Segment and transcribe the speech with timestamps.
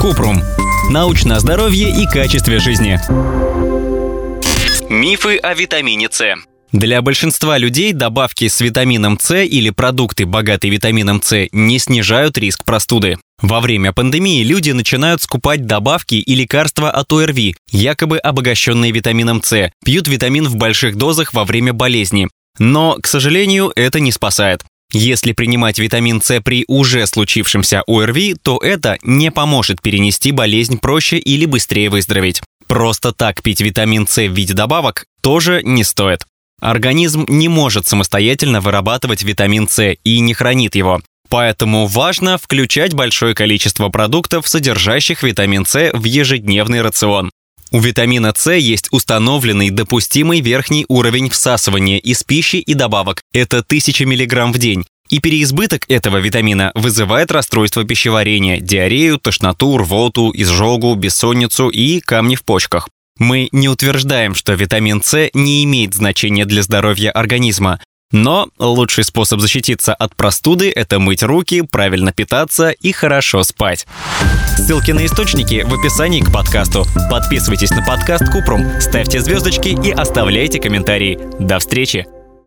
[0.00, 0.42] Купрум.
[0.90, 2.98] Научное здоровье и качестве жизни.
[4.88, 6.36] Мифы о витамине С.
[6.72, 12.64] Для большинства людей добавки с витамином С или продукты, богатые витамином С, не снижают риск
[12.64, 13.18] простуды.
[13.40, 19.70] Во время пандемии люди начинают скупать добавки и лекарства от ОРВИ, якобы обогащенные витамином С,
[19.84, 22.28] пьют витамин в больших дозах во время болезни.
[22.58, 24.62] Но, к сожалению, это не спасает.
[24.98, 31.18] Если принимать витамин С при уже случившемся ОРВИ, то это не поможет перенести болезнь проще
[31.18, 32.40] или быстрее выздороветь.
[32.66, 36.24] Просто так пить витамин С в виде добавок тоже не стоит.
[36.62, 41.02] Организм не может самостоятельно вырабатывать витамин С и не хранит его.
[41.28, 47.30] Поэтому важно включать большое количество продуктов, содержащих витамин С в ежедневный рацион.
[47.72, 53.22] У витамина С есть установленный допустимый верхний уровень всасывания из пищи и добавок.
[53.32, 54.84] Это 1000 мг в день.
[55.08, 62.44] И переизбыток этого витамина вызывает расстройство пищеварения, диарею, тошноту, рвоту, изжогу, бессонницу и камни в
[62.44, 62.88] почках.
[63.18, 67.80] Мы не утверждаем, что витамин С не имеет значения для здоровья организма,
[68.12, 73.86] но лучший способ защититься от простуды– это мыть руки, правильно питаться и хорошо спать.
[74.56, 76.86] Ссылки на источники в описании к подкасту.
[77.10, 81.18] Подписывайтесь на подкаст Купрум, ставьте звездочки и оставляйте комментарии.
[81.38, 82.15] До встречи!